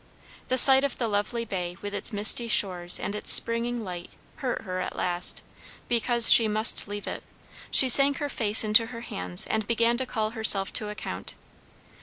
[0.47, 4.63] The sight of the lovely bay with its misty shores and its springing light hurt
[4.63, 5.43] her at last,
[5.87, 7.21] because she must leave it;
[7.69, 11.35] she sank her face in her hands and began to call herself to account.